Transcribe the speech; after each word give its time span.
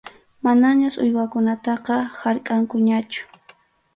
Manañas 0.45 0.95
uywakunataqa 1.03 1.95
harkʼankuñachu. 2.19 3.21